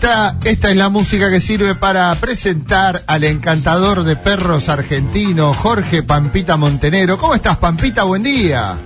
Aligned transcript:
Esta, 0.00 0.32
esta 0.44 0.70
es 0.70 0.76
la 0.76 0.90
música 0.90 1.28
que 1.28 1.40
sirve 1.40 1.74
para 1.74 2.14
presentar 2.14 3.02
al 3.08 3.24
encantador 3.24 4.04
de 4.04 4.14
perros 4.14 4.68
argentino, 4.68 5.52
Jorge 5.52 6.04
Pampita 6.04 6.56
Montenegro. 6.56 7.18
¿Cómo 7.18 7.34
estás, 7.34 7.56
Pampita? 7.56 8.04
Buen 8.04 8.22
día. 8.22 8.76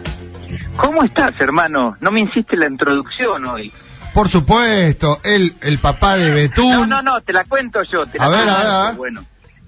¿Cómo 0.79 1.03
estás, 1.05 1.33
hermano? 1.39 1.99
No 2.01 2.11
me 2.11 2.21
hiciste 2.23 2.57
la 2.57 2.67
introducción 2.67 3.45
hoy. 3.45 3.71
Por 4.15 4.31
supuesto, 4.31 5.19
él, 5.23 5.53
el 5.61 5.79
papá 5.81 6.17
de 6.17 6.31
Betún. 6.31 6.71
No, 6.73 6.87
no, 6.87 7.03
no, 7.03 7.21
te 7.21 7.35
la 7.35 7.45
cuento 7.45 7.83
yo. 7.93 8.07
Te 8.07 8.17
la 8.19 8.25
A 8.25 8.29
ver, 8.31 8.49
a 8.49 8.55
ver, 8.57 8.63
yo. 8.65 8.71
a 8.71 8.87
ver. 8.87 8.97
Bueno, 8.97 9.25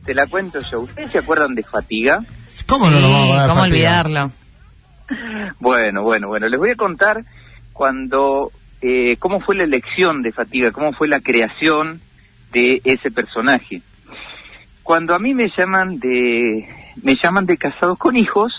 te 0.07 0.15
la 0.15 0.27
cuento 0.27 0.61
yo. 0.63 0.81
¿Ustedes 0.81 1.13
se 1.13 1.19
acuerdan 1.19 1.55
de 1.55 1.63
Fatiga? 1.63 2.21
¿Cómo 2.67 2.89
no 2.89 2.99
nos 2.99 3.11
vamos 3.13 3.31
a 3.33 3.37
dar 3.41 3.49
¿Cómo 3.51 3.61
fatiga? 3.61 4.01
olvidarlo? 4.01 4.31
Bueno, 5.61 6.03
bueno, 6.05 6.29
bueno. 6.29 6.49
Les 6.49 6.59
voy 6.59 6.71
a 6.71 6.77
contar 6.77 7.23
cuando, 7.75 8.50
eh, 8.87 9.17
cómo 9.19 9.41
fue 9.41 9.55
la 9.55 9.63
elección 9.63 10.21
de 10.21 10.31
Fatiga, 10.31 10.71
cómo 10.71 10.93
fue 10.93 11.09
la 11.09 11.21
creación 11.21 12.03
de 12.53 12.83
ese 12.85 13.11
personaje. 13.11 13.81
Cuando 14.83 15.15
a 15.15 15.19
mí 15.19 15.33
me 15.33 15.51
llaman 15.57 15.99
de, 16.01 16.69
me 17.03 17.17
llaman 17.17 17.47
de 17.47 17.57
casados 17.57 17.97
con 17.97 18.15
hijos 18.15 18.53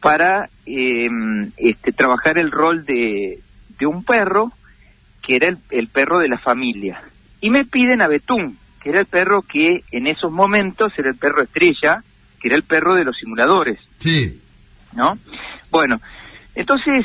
para 0.00 0.48
eh, 0.64 1.10
este, 1.58 1.92
trabajar 1.92 2.38
el 2.38 2.50
rol 2.50 2.86
de, 2.86 3.42
de 3.78 3.86
un 3.86 4.02
perro 4.02 4.50
que 5.22 5.36
era 5.36 5.48
el, 5.48 5.58
el 5.72 5.88
perro 5.88 6.20
de 6.20 6.28
la 6.28 6.38
familia. 6.38 7.02
Y 7.42 7.50
me 7.50 7.66
piden 7.66 8.00
a 8.00 8.08
Betún, 8.08 8.56
que 8.80 8.88
era 8.88 9.00
el 9.00 9.06
perro 9.06 9.42
que 9.42 9.84
en 9.90 10.06
esos 10.06 10.32
momentos 10.32 10.94
era 10.96 11.10
el 11.10 11.16
perro 11.16 11.42
estrella, 11.42 12.02
que 12.40 12.48
era 12.48 12.56
el 12.56 12.62
perro 12.62 12.94
de 12.94 13.04
los 13.04 13.18
simuladores. 13.18 13.78
Sí, 13.98 14.40
¿no? 14.94 15.18
Bueno, 15.70 16.00
entonces, 16.54 17.04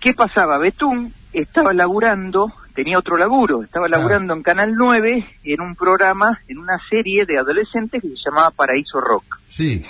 ¿qué 0.00 0.14
pasaba? 0.14 0.58
Betún 0.58 1.14
estaba 1.42 1.72
laburando, 1.72 2.52
tenía 2.74 2.98
otro 2.98 3.16
laburo, 3.16 3.62
estaba 3.62 3.86
Claro. 3.86 4.02
laburando 4.02 4.34
en 4.34 4.42
Canal 4.42 4.74
9 4.74 5.26
en 5.44 5.60
un 5.60 5.74
programa, 5.74 6.40
en 6.48 6.58
una 6.58 6.78
serie 6.88 7.24
de 7.26 7.38
adolescentes 7.38 8.02
que 8.02 8.08
se 8.08 8.16
llamaba 8.24 8.50
Paraíso 8.50 9.00
Rock. 9.00 9.40
sí. 9.48 9.84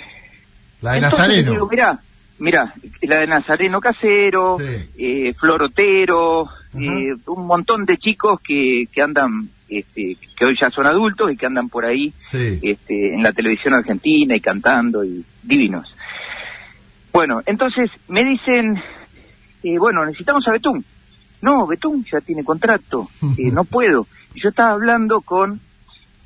La 0.81 0.91
de 0.93 0.97
Entonces, 0.99 1.19
Nazareno. 1.19 1.51
Digo, 1.51 1.67
mirá, 1.69 1.99
mirá, 2.37 2.73
la 3.01 3.17
de 3.19 3.27
Nazareno 3.27 3.81
Casero, 3.81 4.57
Sí. 4.59 4.89
eh, 4.97 5.33
Florotero, 5.37 6.49
eh, 6.73 7.15
un 7.25 7.45
montón 7.45 7.83
de 7.85 7.97
chicos 7.97 8.39
que, 8.41 8.87
que 8.89 9.01
andan, 9.01 9.49
este, 9.67 10.15
que 10.37 10.45
hoy 10.45 10.55
ya 10.59 10.69
son 10.69 10.87
adultos 10.87 11.33
y 11.33 11.35
que 11.35 11.45
andan 11.47 11.67
por 11.67 11.83
ahí 11.83 12.13
Sí. 12.29 12.59
este, 12.63 13.13
en 13.13 13.23
la 13.23 13.33
televisión 13.33 13.73
argentina 13.73 14.33
y 14.35 14.39
cantando 14.39 15.03
y 15.03 15.25
divinos. 15.43 15.93
Bueno, 17.11 17.41
entonces 17.45 17.89
me 18.07 18.23
dicen, 18.23 18.81
eh, 19.63 19.77
bueno, 19.77 20.05
necesitamos 20.05 20.47
a 20.47 20.51
Betún. 20.53 20.85
No, 21.41 21.65
Betún 21.67 22.05
ya 22.11 22.21
tiene 22.21 22.43
contrato, 22.43 23.09
eh, 23.37 23.51
no 23.51 23.63
puedo. 23.63 24.07
Y 24.33 24.41
yo 24.41 24.49
estaba 24.49 24.71
hablando 24.71 25.21
con 25.21 25.59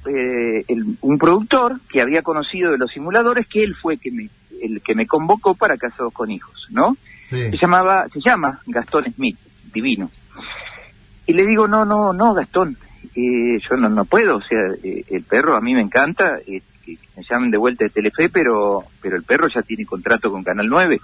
eh, 0.06 0.66
el- 0.68 0.98
un 1.02 1.18
productor 1.18 1.80
que 1.90 2.02
había 2.02 2.22
conocido 2.22 2.72
de 2.72 2.78
los 2.78 2.92
simuladores, 2.92 3.48
que 3.48 3.64
él 3.64 3.74
fue 3.76 3.98
que 3.98 4.12
me, 4.12 4.30
el 4.62 4.82
que 4.82 4.96
me 4.96 5.08
convocó 5.08 5.56
para 5.56 5.78
Casados 5.78 6.12
con 6.14 6.30
Hijos, 6.32 6.68
¿no? 6.72 6.98
Sí. 7.30 7.50
Se 7.52 7.58
llamaba, 7.58 8.08
se 8.10 8.20
llama 8.20 8.60
Gastón 8.68 9.06
Smith, 9.14 9.38
divino. 9.74 10.12
Y 11.26 11.34
le 11.34 11.46
digo, 11.46 11.68
no, 11.68 11.86
no, 11.86 12.12
no, 12.12 12.34
Gastón, 12.34 12.78
eh, 13.16 13.60
yo 13.70 13.78
no, 13.78 13.90
no 13.90 14.04
puedo, 14.06 14.38
o 14.38 14.42
sea, 14.42 14.60
eh, 14.84 15.06
el 15.10 15.24
perro 15.24 15.56
a 15.56 15.62
mí 15.62 15.74
me 15.74 15.82
encanta, 15.82 16.38
eh, 16.46 16.62
que 16.86 16.98
me 17.16 17.24
llamen 17.30 17.50
de 17.50 17.58
vuelta 17.58 17.86
de 17.86 17.90
Telefe, 17.92 18.28
pero, 18.28 18.84
pero 19.02 19.16
el 19.16 19.24
perro 19.24 19.48
ya 19.48 19.62
tiene 19.62 19.86
contrato 19.86 20.30
con 20.30 20.44
Canal 20.44 20.68
9. 20.68 21.00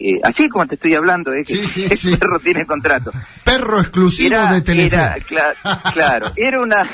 Eh, 0.00 0.20
así 0.22 0.48
como 0.48 0.66
te 0.66 0.76
estoy 0.76 0.94
hablando, 0.94 1.32
eh, 1.32 1.44
que 1.44 1.56
Sí, 1.56 1.66
sí, 1.66 1.84
el 1.90 1.98
sí. 1.98 2.16
perro 2.16 2.38
tiene 2.40 2.64
contrato. 2.66 3.12
Perro 3.44 3.80
exclusivo 3.80 4.34
Era, 4.34 4.52
de 4.52 4.60
Telefe. 4.62 4.94
era, 4.96 5.16
cla- 5.18 5.92
claro, 5.92 6.32
era 6.36 6.60
una, 6.60 6.88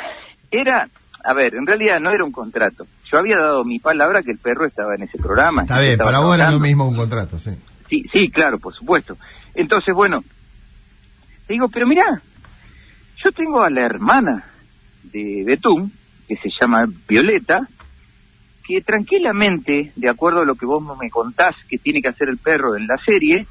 era, 0.51 0.89
a 1.25 1.33
ver, 1.35 1.55
en 1.55 1.67
realidad 1.67 2.01
no 2.01 2.11
era 2.11 2.25
un 2.25 2.33
contrato. 2.33 2.87
Yo 3.13 3.19
había 3.19 3.37
dado 3.39 3.65
mi 3.65 3.79
palabra 3.79 4.23
que 4.23 4.31
el 4.33 4.39
perro 4.39 4.65
estaba 4.67 4.95
en 4.95 5.03
ese 5.03 5.19
programa. 5.19 5.63
Está 5.63 5.81
bien, 5.81 5.99
para 5.99 6.21
vos 6.21 6.35
era 6.35 6.51
lo 6.51 6.59
mismo 6.61 6.89
un 6.89 6.97
contrato, 6.97 7.39
sí. 7.39 7.51
Sí, 7.91 8.05
sí, 8.13 8.31
claro, 8.31 8.59
por 8.59 8.75
supuesto. 8.75 9.17
Entonces, 9.55 9.95
bueno, 9.95 10.25
digo, 11.49 11.69
pero 11.69 11.87
mirá, 11.87 12.23
yo 13.23 13.33
tengo 13.33 13.63
a 13.63 13.71
la 13.71 13.83
hermana 13.83 14.45
de 15.05 15.45
Betún, 15.47 15.93
que 16.27 16.37
se 16.37 16.49
llama 16.59 16.87
Violeta, 17.07 17.69
que 18.67 18.81
tranquilamente, 18.81 19.93
de 19.95 20.09
acuerdo 20.09 20.41
a 20.41 20.45
lo 20.45 20.55
que 20.55 20.67
vos 20.67 20.83
me 20.99 21.11
contás 21.11 21.55
que 21.69 21.79
tiene 21.79 22.01
que 22.01 22.09
hacer 22.09 22.29
el 22.29 22.39
perro 22.39 22.77
en 22.77 22.87
la 22.87 22.97
serie, 22.99 23.47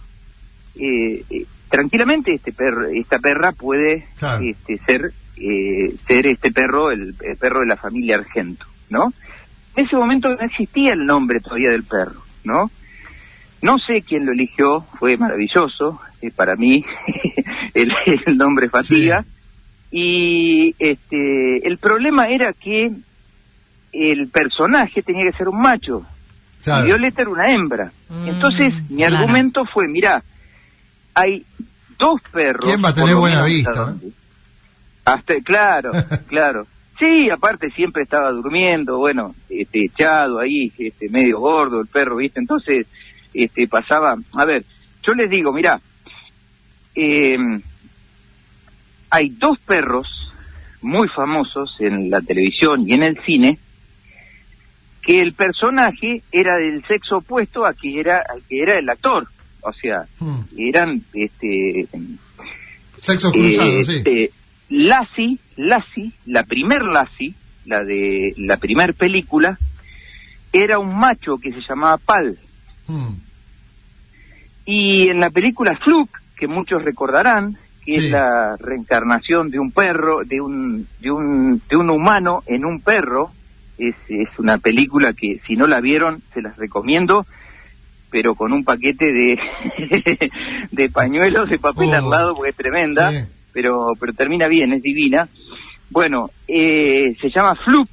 eh, 0.76 1.24
eh, 1.30 1.46
tranquilamente 1.70 2.34
este 2.34 2.52
perro, 2.52 2.88
esta 2.88 3.20
perra 3.20 3.52
puede 3.52 4.08
Claro. 4.18 4.44
este, 4.44 4.78
ser 4.86 5.14
eh, 5.38 5.96
ser 6.08 6.28
este 6.28 6.52
perro 6.52 6.92
el, 6.92 7.16
el 7.22 7.38
perro 7.38 7.62
de 7.62 7.66
la 7.68 7.76
familia 7.78 8.16
Argento, 8.18 8.66
¿no? 8.90 9.14
En 9.76 9.86
ese 9.86 9.96
momento 9.96 10.30
no 10.30 10.40
existía 10.42 10.94
el 10.94 11.06
nombre 11.06 11.40
todavía 11.40 11.72
del 11.72 11.84
perro, 11.84 12.22
¿no? 12.44 12.70
No 13.62 13.80
sé 13.80 14.02
quién 14.02 14.26
lo 14.26 14.32
eligió, 14.34 14.82
fue 15.00 15.18
maravilloso 15.18 16.00
eh, 16.22 16.32
para 16.32 16.56
mí 16.56 16.86
el, 17.74 17.92
el 18.26 18.38
nombre 18.38 18.70
Fatiga. 18.70 19.26
Y 19.92 20.76
este, 20.80 21.68
el 21.68 21.78
problema 21.78 22.28
era 22.28 22.54
que 22.54 22.92
el 23.94 24.28
personaje 24.28 25.02
tenía 25.04 25.30
que 25.32 25.38
ser 25.38 25.48
un 25.50 25.62
macho 25.62 26.06
Claro. 26.64 26.84
y 26.84 26.88
Violeta 26.88 27.22
era 27.22 27.32
una 27.32 27.52
hembra. 27.52 27.92
Mm, 28.10 28.28
Entonces 28.30 28.74
mi 28.90 28.98
claro. 28.98 29.18
argumento 29.18 29.66
fue, 29.66 29.88
mira, 29.88 30.24
hay 31.14 31.46
dos 32.00 32.22
perros. 32.32 32.66
¿Quién 32.66 32.84
va 32.84 32.90
a 32.90 32.96
tener 32.96 33.16
buena 33.16 33.44
vista, 33.44 33.70
hasta 33.72 33.82
no? 33.82 33.88
donde- 33.92 34.12
hasta, 35.06 35.36
claro, 35.42 35.92
claro. 36.28 36.68
Sí, 37.00 37.30
aparte 37.30 37.70
siempre 37.72 38.04
estaba 38.04 38.30
durmiendo, 38.32 38.98
bueno, 39.00 39.36
este, 39.50 39.86
echado 39.86 40.40
ahí, 40.40 40.72
este, 40.78 41.10
medio 41.10 41.40
gordo 41.40 41.82
el 41.82 41.88
perro, 41.88 42.16
¿viste? 42.18 42.40
Entonces, 42.40 42.86
este, 43.34 43.68
pasaba, 43.68 44.16
a 44.34 44.46
ver, 44.46 44.64
yo 45.06 45.14
les 45.16 45.30
digo, 45.30 45.52
mira, 45.52 45.82
eh, 46.96 47.38
hay 49.10 49.30
dos 49.30 49.60
perros 49.60 50.08
muy 50.82 51.08
famosos 51.10 51.76
en 51.80 52.10
la 52.10 52.22
televisión 52.22 52.88
y 52.88 52.94
en 52.94 53.04
el 53.04 53.20
cine 53.26 53.58
que 55.04 55.22
el 55.22 55.34
personaje 55.34 56.22
era 56.32 56.56
del 56.56 56.84
sexo 56.88 57.18
opuesto 57.18 57.66
a 57.66 57.74
que 57.74 58.00
era 58.00 58.24
al 58.30 58.42
que 58.48 58.62
era 58.64 58.76
el 58.78 58.90
actor, 58.90 59.28
o 59.62 59.72
sea, 59.74 60.06
Mm. 60.20 60.40
eran 60.58 61.02
este 61.14 61.88
Sexo 63.02 63.32
cruzado, 63.32 63.84
sí. 63.84 63.96
este, 63.98 64.32
Lassie, 64.70 65.38
Lassie, 65.58 66.12
la 66.26 66.44
primer 66.44 66.84
Lassie, 66.84 67.34
la 67.66 67.84
de 67.84 68.34
la 68.38 68.58
primer 68.58 68.94
película, 68.94 69.58
era 70.54 70.80
un 70.80 70.98
macho 70.98 71.38
que 71.38 71.52
se 71.52 71.62
llamaba 71.68 71.98
Pal. 71.98 72.38
Mm. 72.88 73.10
Y 74.66 75.10
en 75.10 75.20
la 75.20 75.30
película 75.30 75.78
Fluke, 75.84 76.18
que 76.38 76.48
muchos 76.48 76.84
recordarán, 76.84 77.58
que 77.86 78.00
Sí. 78.00 78.06
es 78.06 78.12
la 78.12 78.56
reencarnación 78.58 79.52
de 79.52 79.60
un 79.60 79.72
perro, 79.72 80.24
de 80.24 80.40
un, 80.40 80.88
de 81.02 81.12
un, 81.12 81.62
de 81.70 81.76
un 81.76 81.90
humano 81.90 82.44
en 82.46 82.64
un 82.66 82.80
perro, 82.80 83.32
es, 83.78 83.96
es 84.08 84.30
una 84.38 84.58
película 84.58 85.14
que 85.14 85.40
si 85.48 85.56
no 85.56 85.68
la 85.68 85.80
vieron 85.82 86.22
se 86.34 86.42
las 86.42 86.56
recomiendo, 86.58 87.26
pero 88.10 88.36
con 88.36 88.54
un 88.54 88.64
paquete 88.64 89.12
de, 89.12 89.40
de 90.72 90.90
pañuelos 90.90 91.50
de 91.50 91.60
papel 91.60 91.90
Oh. 91.90 91.96
al 91.96 92.10
lado, 92.10 92.36
porque 92.36 92.52
es 92.52 92.56
tremenda, 92.56 93.12
Sí. 93.12 93.18
pero, 93.52 93.94
pero 94.00 94.14
termina 94.14 94.48
bien, 94.48 94.74
es 94.74 94.82
divina. 94.82 95.28
Bueno, 95.90 96.30
eh, 96.48 97.16
se 97.22 97.30
llama 97.30 97.56
Fluke, 97.56 97.90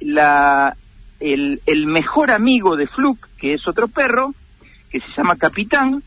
la, 0.00 0.76
el, 1.20 1.60
el 1.66 1.86
mejor 1.86 2.30
amigo 2.30 2.76
de 2.76 2.86
Fluke, 2.86 3.26
que 3.38 3.54
es 3.54 3.66
otro 3.66 3.88
perro, 3.88 4.34
que 4.90 5.00
se 5.00 5.06
llama 5.16 5.36
Capitán, 5.36 6.02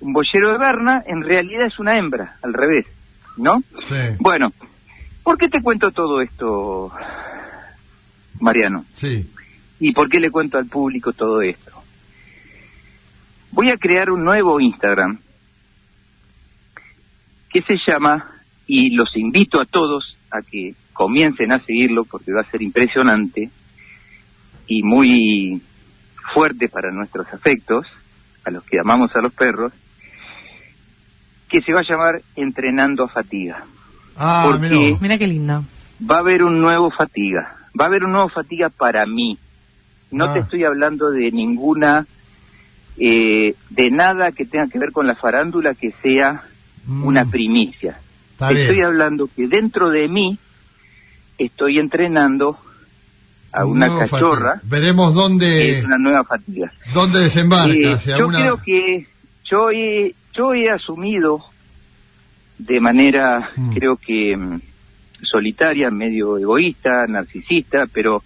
un 0.00 0.12
boyero 0.12 0.52
de 0.52 0.58
Berna, 0.58 1.02
en 1.06 1.22
realidad 1.22 1.66
es 1.66 1.78
una 1.78 1.96
hembra, 1.96 2.36
al 2.42 2.52
revés, 2.54 2.86
¿no? 3.36 3.62
Sí. 3.88 3.96
Bueno, 4.18 4.52
¿por 5.22 5.38
qué 5.38 5.48
te 5.48 5.62
cuento 5.62 5.90
todo 5.92 6.20
esto, 6.20 6.90
Mariano? 8.42 8.84
Sí. 8.94 9.26
¿Y 9.80 9.92
por 9.92 10.08
qué 10.08 10.20
le 10.20 10.30
cuento 10.30 10.58
al 10.58 10.66
público 10.66 11.12
todo 11.12 11.42
esto? 11.42 11.72
Voy 13.52 13.70
a 13.70 13.76
crear 13.76 14.10
un 14.10 14.24
nuevo 14.24 14.60
Instagram 14.60 15.18
que 17.50 17.62
se 17.62 17.76
llama, 17.86 18.30
y 18.66 18.90
los 18.90 19.16
invito 19.16 19.60
a 19.60 19.66
todos 19.66 20.16
a 20.30 20.40
que 20.42 20.74
comiencen 20.92 21.52
a 21.52 21.58
seguirlo 21.58 22.04
porque 22.04 22.32
va 22.32 22.40
a 22.40 22.50
ser 22.50 22.62
impresionante 22.62 23.50
y 24.66 24.82
muy 24.82 25.60
fuerte 26.32 26.68
para 26.68 26.90
nuestros 26.90 27.26
afectos, 27.32 27.86
a 28.44 28.50
los 28.50 28.64
que 28.64 28.80
amamos 28.80 29.14
a 29.14 29.20
los 29.20 29.32
perros, 29.32 29.72
que 31.48 31.60
se 31.60 31.74
va 31.74 31.80
a 31.80 31.88
llamar 31.88 32.22
Entrenando 32.34 33.04
a 33.04 33.08
Fatiga. 33.08 33.64
Ah, 34.16 34.44
Porque-. 34.46 34.96
Mira 35.00 35.18
qué 35.18 35.26
lindo. 35.26 35.64
Va 36.10 36.16
a 36.16 36.20
haber 36.20 36.42
un 36.42 36.60
nuevo 36.60 36.90
Fatiga, 36.90 37.61
va 37.78 37.84
a 37.84 37.88
haber 37.88 38.04
un 38.04 38.12
nuevo 38.12 38.28
Fatiga 38.28 38.68
para 38.68 39.06
mí. 39.06 39.38
No 40.10 40.26
Ah. 40.26 40.32
te 40.34 40.40
estoy 40.40 40.64
hablando 40.64 41.10
de 41.10 41.30
ninguna, 41.32 42.06
eh, 42.98 43.54
de 43.70 43.90
nada 43.90 44.32
que 44.32 44.44
tenga 44.44 44.68
que 44.68 44.78
ver 44.78 44.92
con 44.92 45.06
la 45.06 45.14
farándula 45.14 45.74
que 45.74 45.92
sea 46.02 46.42
Mm. 46.86 47.04
una 47.04 47.24
primicia. 47.24 47.98
estoy 48.50 48.80
hablando 48.80 49.28
que 49.34 49.46
dentro 49.46 49.88
de 49.88 50.08
mí 50.08 50.36
estoy 51.38 51.78
entrenando 51.78 52.58
a 53.52 53.64
una 53.64 53.86
cachorra. 54.00 54.60
Veremos 54.64 55.14
dónde. 55.14 55.78
Es 55.78 55.84
una 55.84 55.96
nueva 55.98 56.24
fatiga. 56.24 56.72
¿Dónde 56.92 57.20
desembarca? 57.20 57.72
Eh, 57.72 57.96
yo 58.18 58.28
creo 58.28 58.56
que 58.60 59.06
yo 59.48 59.70
he, 59.70 60.14
yo 60.34 60.54
he 60.54 60.70
asumido 60.70 61.44
de 62.58 62.80
manera, 62.80 63.50
mm. 63.54 63.74
creo 63.74 63.96
que 63.96 64.36
mm, 64.36 64.60
solitaria, 65.32 65.90
medio 65.90 66.38
egoísta, 66.38 67.06
narcisista, 67.08 67.86
pero 67.86 68.22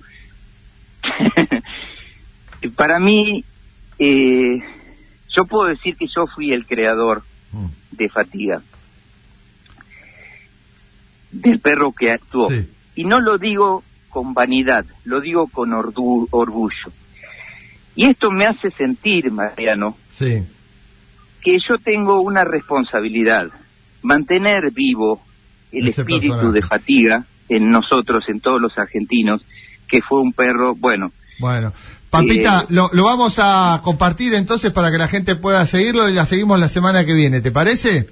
para 2.76 2.98
mí, 2.98 3.44
eh, 3.98 4.58
yo 5.34 5.44
puedo 5.46 5.68
decir 5.68 5.96
que 5.96 6.06
yo 6.14 6.26
fui 6.26 6.52
el 6.52 6.66
creador 6.66 7.22
mm. 7.52 7.66
de 7.92 8.08
fatiga, 8.08 8.62
del 11.30 11.60
perro 11.60 11.92
que 11.92 12.10
actuó. 12.10 12.48
Y 12.94 13.04
no 13.04 13.20
lo 13.20 13.38
digo 13.38 13.84
con 14.08 14.34
vanidad, 14.34 14.84
lo 15.04 15.20
digo 15.20 15.46
con 15.46 15.72
orgullo. 15.72 16.92
Y 17.94 18.06
esto 18.06 18.30
me 18.30 18.46
hace 18.46 18.70
sentir, 18.70 19.30
Mariano, 19.30 19.96
que 20.18 21.58
yo 21.68 21.78
tengo 21.78 22.20
una 22.20 22.44
responsabilidad, 22.44 23.48
mantener 24.02 24.70
vivo 24.72 25.22
el 25.78 25.88
espíritu 25.88 26.52
de 26.52 26.62
fatiga 26.62 27.24
en 27.48 27.70
nosotros, 27.70 28.24
en 28.28 28.40
todos 28.40 28.60
los 28.60 28.76
argentinos, 28.78 29.42
que 29.88 30.02
fue 30.02 30.20
un 30.20 30.32
perro, 30.32 30.74
bueno. 30.74 31.12
Bueno, 31.38 31.72
Pampita, 32.10 32.62
eh, 32.62 32.66
lo, 32.70 33.04
vamos 33.04 33.34
a 33.38 33.80
compartir 33.82 34.34
entonces 34.34 34.72
para 34.72 34.90
que 34.90 34.98
la 34.98 35.08
gente 35.08 35.36
pueda 35.36 35.66
seguirlo 35.66 36.08
y 36.08 36.14
la 36.14 36.26
seguimos 36.26 36.58
la 36.58 36.68
semana 36.68 37.04
que 37.04 37.12
viene, 37.12 37.40
¿te 37.40 37.50
parece? 37.50 38.08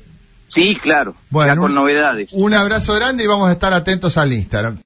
Sí, 0.54 0.76
claro, 0.80 1.16
bueno, 1.30 1.62
con 1.62 1.74
novedades. 1.74 2.28
Un 2.32 2.54
abrazo 2.54 2.94
grande 2.94 3.24
y 3.24 3.26
vamos 3.26 3.48
a 3.48 3.52
estar 3.52 3.72
atentos 3.72 4.16
al 4.16 4.32
Instagram. 4.32 4.78